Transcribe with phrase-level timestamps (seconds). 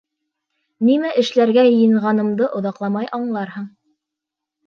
[0.87, 3.67] Нимә эшләргә йыйынғанымды оҙаҡламай аңларһың.